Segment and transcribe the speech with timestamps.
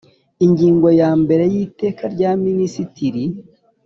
[0.45, 3.23] Ingingo ya mbere y Iteka rya Minisitiri